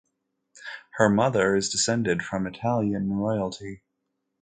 [0.93, 3.83] Her mother is descended from Italian royalty.